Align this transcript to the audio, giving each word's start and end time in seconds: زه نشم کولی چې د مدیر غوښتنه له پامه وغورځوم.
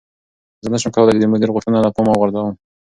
زه 0.63 0.67
نشم 0.73 0.91
کولی 0.95 1.11
چې 1.15 1.19
د 1.21 1.25
مدیر 1.33 1.49
غوښتنه 1.55 1.77
له 1.81 1.89
پامه 1.95 2.11
وغورځوم. 2.13 2.53